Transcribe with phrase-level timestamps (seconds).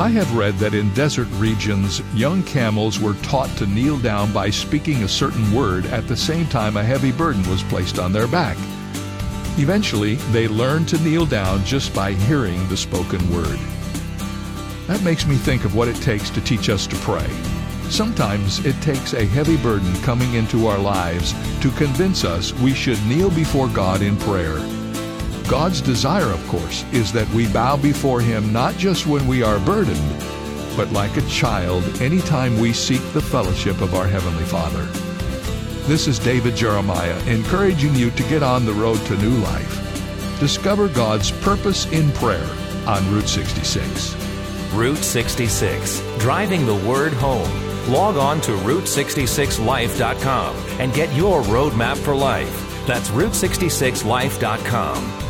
[0.00, 4.48] I have read that in desert regions, young camels were taught to kneel down by
[4.48, 8.26] speaking a certain word at the same time a heavy burden was placed on their
[8.26, 8.56] back.
[9.58, 13.58] Eventually, they learned to kneel down just by hearing the spoken word.
[14.86, 17.28] That makes me think of what it takes to teach us to pray.
[17.90, 23.04] Sometimes it takes a heavy burden coming into our lives to convince us we should
[23.04, 24.79] kneel before God in prayer.
[25.50, 29.58] God's desire, of course, is that we bow before Him not just when we are
[29.58, 29.98] burdened,
[30.76, 34.84] but like a child anytime we seek the fellowship of our Heavenly Father.
[35.88, 40.38] This is David Jeremiah encouraging you to get on the road to new life.
[40.38, 42.48] Discover God's purpose in prayer
[42.86, 44.14] on Route 66.
[44.72, 47.50] Route 66, driving the word home.
[47.92, 52.86] Log on to Route66Life.com and get your roadmap for life.
[52.86, 55.29] That's Route66Life.com.